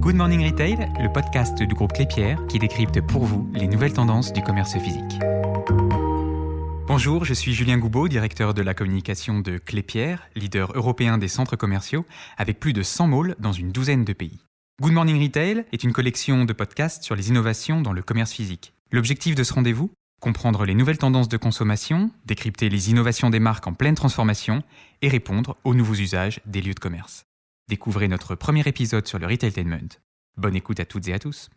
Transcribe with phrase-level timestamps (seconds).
[0.00, 4.32] Good Morning Retail, le podcast du groupe Clépierre qui décrypte pour vous les nouvelles tendances
[4.32, 5.20] du commerce physique.
[6.86, 11.56] Bonjour, je suis Julien Goubeau, directeur de la communication de Clépierre, leader européen des centres
[11.56, 12.04] commerciaux,
[12.36, 14.40] avec plus de 100 malls dans une douzaine de pays.
[14.80, 18.72] Good Morning Retail est une collection de podcasts sur les innovations dans le commerce physique.
[18.90, 19.90] L'objectif de ce rendez-vous?
[20.20, 24.62] Comprendre les nouvelles tendances de consommation, décrypter les innovations des marques en pleine transformation
[25.00, 27.24] et répondre aux nouveaux usages des lieux de commerce.
[27.68, 29.96] Découvrez notre premier épisode sur le retailtainment.
[30.36, 31.48] Bonne écoute à toutes et à tous.